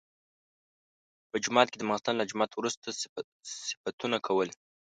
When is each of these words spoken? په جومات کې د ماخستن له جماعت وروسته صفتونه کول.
په 1.29 1.35
جومات 1.43 1.67
کې 1.69 1.77
د 1.79 1.83
ماخستن 1.89 2.15
له 2.17 2.25
جماعت 2.31 2.51
وروسته 2.55 2.87
صفتونه 3.81 4.17
کول. 4.27 4.49